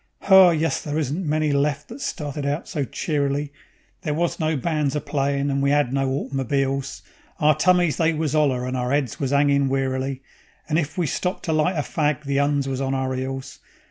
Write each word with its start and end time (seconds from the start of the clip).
Ho 0.23 0.49
yus, 0.49 0.81
there 0.81 0.97
isn't 0.97 1.27
many 1.29 1.51
left 1.51 1.87
that 1.89 2.01
started 2.01 2.43
out 2.43 2.67
so 2.67 2.83
cheerily; 2.85 3.53
There 4.01 4.15
was 4.15 4.39
no 4.39 4.57
bands 4.57 4.95
a 4.95 4.99
playin' 4.99 5.51
and 5.51 5.61
we 5.61 5.71
'ad 5.71 5.93
no 5.93 6.09
autmobeels. 6.09 7.03
Our 7.39 7.53
tummies 7.55 7.97
they 7.97 8.11
was 8.13 8.33
'oller, 8.33 8.65
and 8.65 8.75
our 8.75 8.91
'eads 8.91 9.19
was 9.19 9.31
'angin' 9.31 9.69
wearily, 9.69 10.23
And 10.67 10.79
if 10.79 10.97
we 10.97 11.05
stopped 11.05 11.43
to 11.45 11.53
light 11.53 11.75
a 11.77 11.83
fag 11.83 12.23
the 12.23 12.39
'Uns 12.39 12.67
was 12.67 12.81
on 12.81 12.95
our 12.95 13.13
'eels. 13.13 13.59